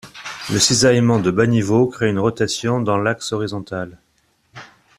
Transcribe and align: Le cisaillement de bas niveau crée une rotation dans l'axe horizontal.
Le 0.51 0.57
cisaillement 0.57 1.19
de 1.19 1.29
bas 1.29 1.45
niveau 1.45 1.85
crée 1.85 2.09
une 2.09 2.17
rotation 2.17 2.81
dans 2.81 2.97
l'axe 2.97 3.33
horizontal. 3.33 3.99